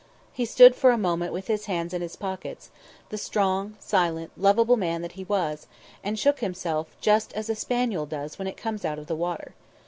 He 0.33 0.45
stood 0.45 0.73
for 0.73 0.89
a 0.89 0.97
moment 0.97 1.31
with 1.31 1.45
his 1.45 1.65
hands 1.67 1.93
in 1.93 2.01
his 2.01 2.15
pockets, 2.15 2.71
the 3.09 3.19
strong, 3.19 3.75
silent, 3.79 4.31
lovable 4.35 4.75
man 4.75 5.03
that 5.03 5.11
he 5.11 5.25
was, 5.25 5.67
and 6.03 6.17
shook 6.17 6.39
himself 6.39 6.87
just 6.99 7.31
as 7.33 7.51
a 7.51 7.55
spaniel 7.55 8.07
does 8.07 8.39
when 8.39 8.47
it 8.47 8.57
comes 8.57 8.83
out 8.83 8.97
of 8.97 9.05
the 9.05 9.15
water. 9.15 9.53